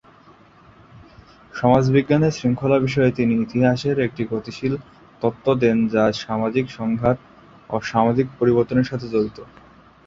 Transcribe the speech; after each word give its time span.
সমাজবিজ্ঞানের 1.53 2.35
শৃঙ্খলা 2.37 2.77
বিষয়ে 2.79 3.11
তিনি 3.11 3.33
ইতিহাসের 3.37 3.97
একটি 3.99 4.23
গতিশীল 4.31 4.73
তত্ত্ব 5.21 5.47
দেন 5.55 5.77
যা 5.87 6.03
সামাজিক 6.21 6.65
সংঘাত 6.69 7.17
ও 7.69 7.75
সামাজিক 7.83 8.27
পরিবর্তনের 8.39 8.89
সাথে 8.91 9.05
জড়িত। 9.07 9.37